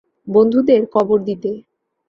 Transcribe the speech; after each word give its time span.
বন্ধুদের 0.27 0.81
কবর 0.93 1.19
দিতে। 1.27 1.51